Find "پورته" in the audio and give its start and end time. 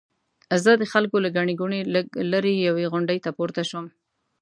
3.37-3.61